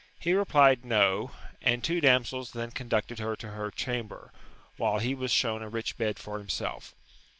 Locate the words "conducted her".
2.71-3.35